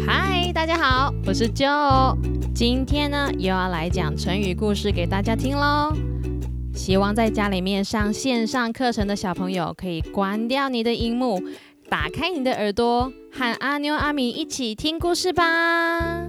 [0.00, 2.16] 嗨，大家好，我是 Jo
[2.54, 5.92] 今天呢又要来讲成语故事给大家听喽。
[6.74, 11.42] 希望在家里面上线上课程的小朋友可以关掉你的荧幕，
[11.90, 16.28] 打开你的耳朵，和阿妞阿米一起听故事吧。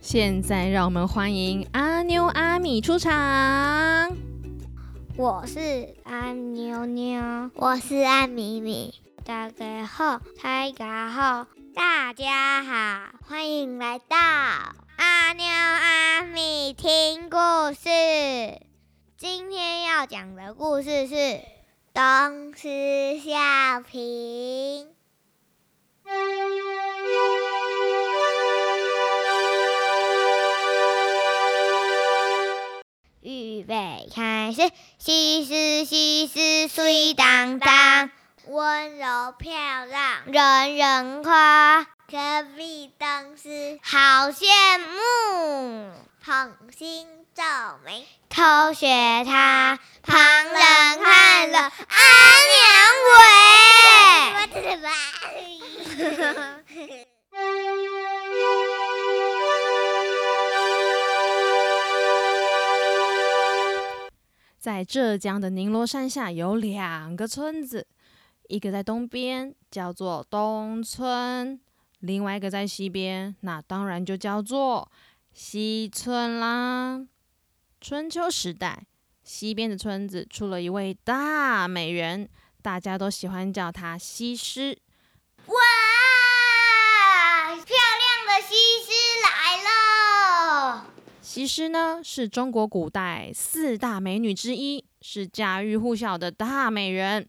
[0.00, 3.12] 现在让我们欢迎阿妞阿米出场。
[5.16, 8.92] 我是安妞妞，我是安米米。
[9.24, 17.36] 大家好，大家好，大家好，欢迎来到阿妞阿米听故
[17.72, 18.60] 事。
[19.16, 21.14] 今天要讲的故事是
[21.94, 23.30] 《东施效
[23.82, 23.92] 颦》。
[33.20, 34.68] 预备开始，
[34.98, 38.10] 西施西施水当当，
[38.52, 41.86] 温柔漂亮人人夸。
[42.06, 42.18] 隔
[42.54, 44.44] 壁东施好羡
[44.78, 45.90] 慕，
[46.22, 47.42] 捧心皱
[47.82, 50.54] 眉偷学他，旁人
[51.02, 51.70] 看了阿
[52.52, 52.62] 娘
[53.08, 53.16] 喂。
[64.60, 67.86] 在浙江的宁罗山下有两个村子，
[68.52, 71.58] 一个在东边叫做东村，
[72.00, 74.92] 另外一个在西边，那当然就叫做
[75.32, 77.00] 西村啦。
[77.80, 78.84] 春秋时代，
[79.24, 82.28] 西边的村子出了一位大美人，
[82.60, 84.78] 大家都喜欢叫她西施。
[85.46, 85.54] 哇，
[87.54, 88.92] 漂亮的西施
[89.24, 90.86] 来了！
[91.22, 97.26] 西施呢，是中国古代四大美女之一，是家喻户晓的大美人。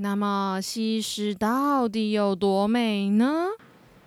[0.00, 3.48] 那么，西施到底有多美呢？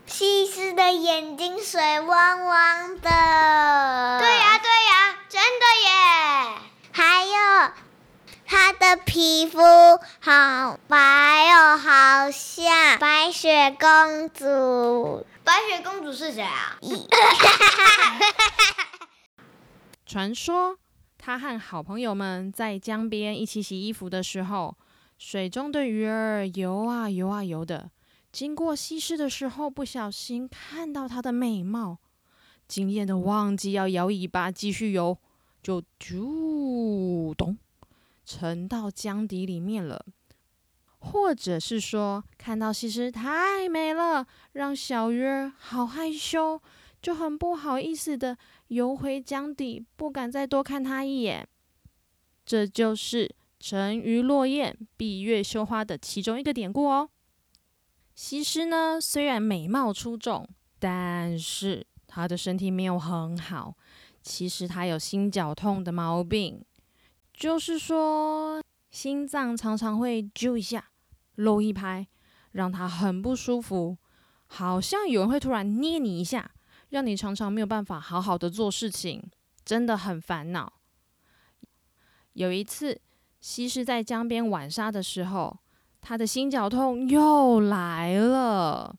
[0.05, 3.01] 西施的眼睛水汪汪的。
[3.01, 5.89] 对呀，对呀，真的耶！
[6.93, 7.33] 还有，
[8.45, 9.59] 她的皮肤
[10.21, 15.25] 好白哦，好像白雪公主。
[15.43, 16.77] 白雪公主是谁啊？
[20.07, 20.77] 传说，
[21.17, 24.77] 她和好朋友们在江边一起洗衣服的时候，
[25.23, 27.91] 水中的鱼儿游啊游啊游的，
[28.31, 31.99] 经过西施的时候，不小心看到她的美貌，
[32.67, 35.15] 惊艳的忘记要摇尾巴继续游，
[35.61, 37.55] 就啾咚
[38.25, 40.03] 沉到江底里面了。
[40.97, 46.59] 或者是说，看到西施太美了，让小鱼儿好害羞。
[46.99, 48.35] 就很不好意思的
[48.69, 51.47] 游回江底，不敢再多看她一眼。
[52.43, 57.07] 这就是“沉鱼落雁，闭月羞花”的其中一个典故哦。
[58.15, 60.49] 西施呢，虽然美貌出众，
[60.79, 63.77] 但是她的身体没有很好。
[64.23, 66.65] 其实她有心绞痛的毛病，
[67.31, 70.89] 就是说心脏常常会揪一下、
[71.35, 72.07] 漏一拍，
[72.53, 73.95] 让她很不舒服，
[74.47, 76.51] 好像有人会突然捏你一下。
[76.89, 79.23] 让你常常没有办法好好的做事情，
[79.63, 80.73] 真的很烦恼。
[82.33, 82.99] 有一次，
[83.41, 85.57] 西施在江边玩沙的时候，
[85.99, 88.95] 她的心绞痛又来了。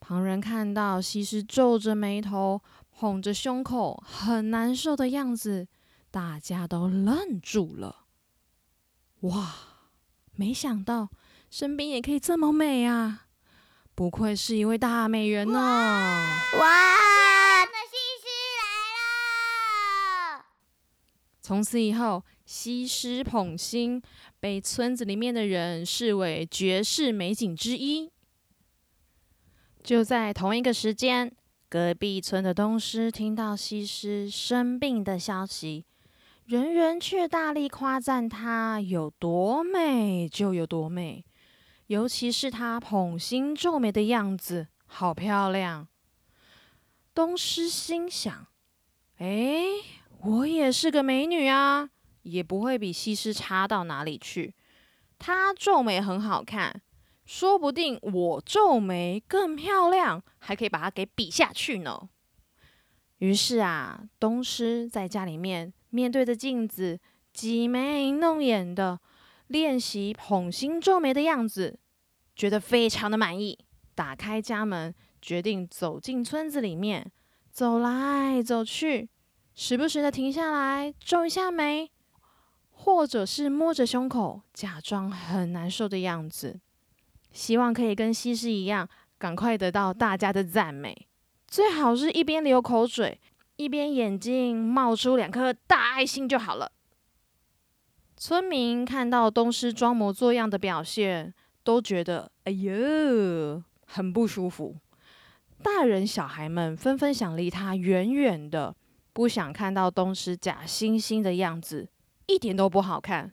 [0.00, 2.60] 旁人看到西施皱着眉头、
[2.90, 5.68] 捧着胸口，很难受的样子，
[6.10, 8.06] 大家都愣住了。
[9.20, 9.54] 哇，
[10.34, 11.08] 没想到
[11.48, 13.26] 身边也可以这么美啊！
[13.94, 15.58] 不愧是一位大美人呢！
[16.58, 16.79] 哇！
[21.50, 24.00] 从此以后，西施捧心
[24.38, 28.08] 被村子里面的人视为绝世美景之一。
[29.82, 31.34] 就在同一个时间，
[31.68, 35.84] 隔壁村的东施听到西施生病的消息，
[36.44, 41.24] 人人却大力夸赞她有多美就有多美，
[41.88, 45.88] 尤其是她捧心皱眉的样子，好漂亮。
[47.12, 48.46] 东施心想：
[49.18, 49.64] 哎。
[50.22, 51.88] 我也是个美女啊，
[52.22, 54.54] 也不会比西施差到哪里去。
[55.18, 56.82] 她皱眉很好看，
[57.24, 62.10] 说不定我皱眉更漂亮，还可以把她给比下去呢。
[63.18, 67.00] 于是啊，东施在家里面面对着镜子，
[67.32, 69.00] 挤眉弄眼的
[69.46, 71.78] 练习捧心皱眉的样子，
[72.36, 73.58] 觉得非常的满意。
[73.94, 77.10] 打开家门，决定走进村子里面，
[77.50, 79.08] 走来走去。
[79.54, 81.90] 时不时的停下来皱一下眉，
[82.70, 86.60] 或者是摸着胸口，假装很难受的样子，
[87.32, 88.88] 希望可以跟西施一样
[89.18, 91.06] 赶快得到大家的赞美，
[91.46, 93.20] 最好是一边流口水，
[93.56, 96.72] 一边眼睛冒出两颗大爱心就好了。
[98.16, 104.76] 村民看到东施装模作样的表现，都觉得哎呦，很不舒服。
[105.62, 108.74] 大人小孩们纷纷想离他远远的，
[109.12, 111.88] 不想看到东施假惺惺的样子，
[112.26, 113.32] 一点都不好看。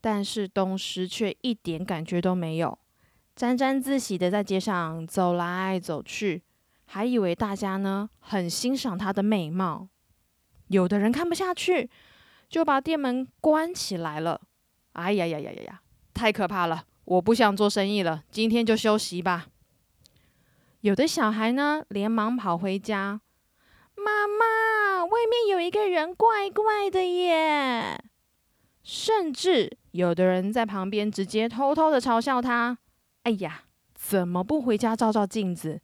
[0.00, 2.78] 但是东施却一点感觉都没有。
[3.34, 6.42] 沾沾自喜的在街上走来走去，
[6.86, 9.88] 还以为大家呢很欣赏她的美貌。
[10.68, 11.88] 有的人看不下去，
[12.48, 14.40] 就把店门关起来了。
[14.92, 15.82] 哎呀呀呀呀呀！
[16.12, 16.84] 太可怕了！
[17.04, 19.46] 我不想做生意了，今天就休息吧。
[20.80, 23.20] 有的小孩呢，连忙跑回家。
[25.18, 28.00] 外面有一个人怪怪的耶！
[28.84, 32.78] 甚至有的人在旁边直接偷偷的嘲笑他。
[33.24, 33.62] 哎呀，
[33.96, 35.80] 怎么不回家照照镜子？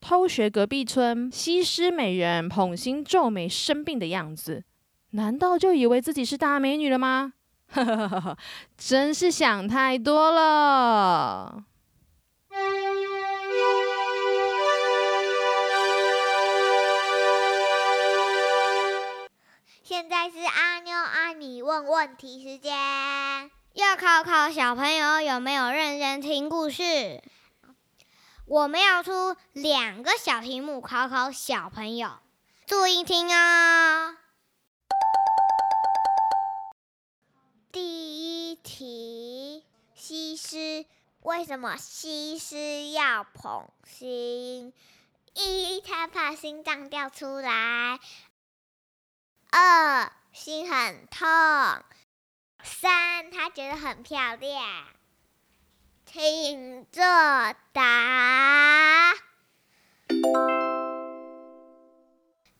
[0.00, 4.62] 偷学隔壁村西施美人捧心皱眉生病的样子，
[5.10, 7.32] 难道就以为自己是大美女了吗？
[7.72, 8.38] 呵呵呵呵，
[8.78, 11.64] 真是想太多了。
[20.20, 22.76] 在是阿妞阿米问问题时间。
[23.72, 27.22] 要考考小朋友有没有认真听故事。
[28.44, 32.18] 我们要出两个小题目考考小朋友，
[32.66, 34.14] 注意听哦。
[37.72, 39.64] 第一题：
[39.94, 40.84] 西施
[41.22, 44.74] 为什么西施要捧心？
[45.32, 47.98] 一，她怕心脏掉出来；
[49.52, 51.26] 二，心很痛。
[52.62, 54.62] 三，他觉得很漂亮，
[56.06, 57.02] 请作
[57.72, 59.14] 答。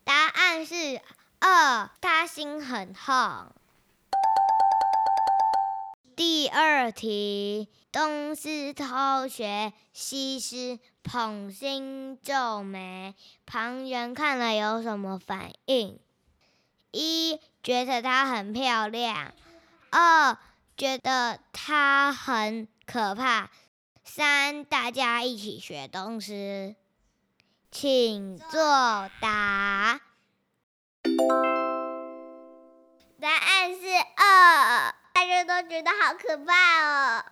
[0.02, 1.00] 答案是
[1.38, 3.52] 二，他心很痛。
[6.16, 13.14] 第二题，东施偷学西施捧心皱眉，
[13.46, 16.00] 旁人看了有什么反应？
[16.92, 19.32] 一，觉得她很漂亮。
[19.90, 20.38] 二
[20.76, 23.50] 觉得他很可怕。
[24.04, 26.76] 三大家一起学东西，
[27.70, 28.60] 请作
[29.20, 30.00] 答。
[33.20, 37.24] 答案是二，大家都觉得好可怕哦。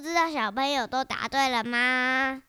[0.00, 2.42] 不知道小朋友都答对了吗？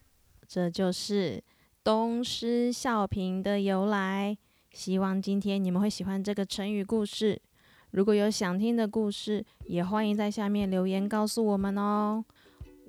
[0.48, 1.44] 这就是。
[1.83, 4.38] 东施效颦的由来，
[4.71, 7.42] 希望今天你们会喜欢这个成语故事。
[7.89, 12.24] 如果有想听的故事，也欢迎在下面留言告诉我们哦，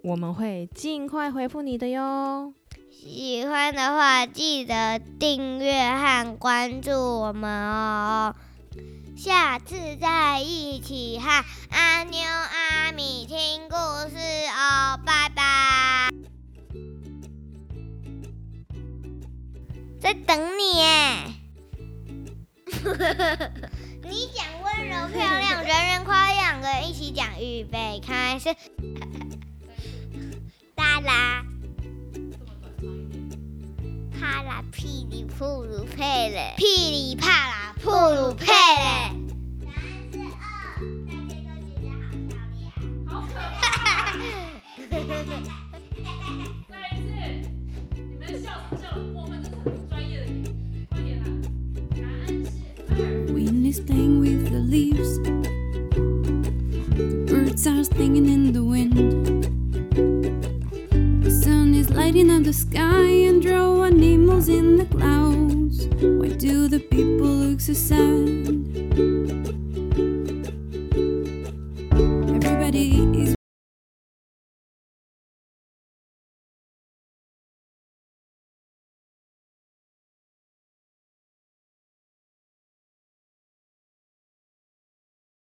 [0.04, 2.54] 我们会尽快回复你的哟。
[2.88, 8.32] 喜欢的话，记得订阅和关注我们哦。
[9.16, 13.76] 下次再一起和阿妞阿米听故
[20.02, 21.32] 在等你耶！
[24.02, 28.52] 你讲温柔漂亮，人人夸两个一起讲，预备开始。
[30.74, 31.44] 哒啦，
[34.18, 39.21] 啪啦噼里扑噜佩嘞，噼里啪啦扑噜佩嘞。
[53.81, 55.19] Playing with the leaves.
[56.96, 59.44] The birds are singing in the wind.
[61.22, 65.86] The sun is lighting up the sky and drawing animals in the clouds.
[66.00, 68.31] Why do the people look so sad?